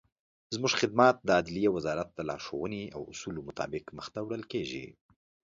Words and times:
زموږخدمات 0.55 1.15
دعدلیي 1.29 1.69
وزارت 1.77 2.09
دلارښووني 2.19 2.83
او 2.95 3.01
داصولو 3.07 3.39
مطابق 3.49 3.83
مخته 3.97 4.19
وړل 4.21 4.43
کیږي. 4.51 4.85